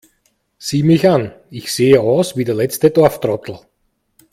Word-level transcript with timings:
Sieh 0.57 0.81
mich 0.81 1.07
an, 1.07 1.31
ich 1.51 1.71
sehe 1.71 2.01
aus 2.01 2.35
wie 2.35 2.43
der 2.43 2.55
letzte 2.55 2.89
Dorftrottel! 2.89 3.59